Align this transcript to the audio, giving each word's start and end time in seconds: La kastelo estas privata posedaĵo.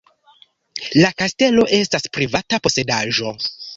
La 1.03 1.11
kastelo 1.23 1.65
estas 1.81 2.09
privata 2.19 2.61
posedaĵo. 2.65 3.37